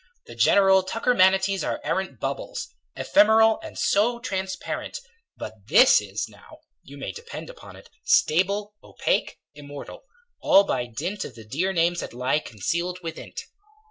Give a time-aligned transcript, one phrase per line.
[0.25, 4.97] The general tuckermanities are arrant Bubbles ephemeral and so transparent
[5.37, 10.05] But this is, now you may depend upon it Stable, opaque, immortal
[10.41, 13.41] all by dint Of the dear names that lie concealed within't.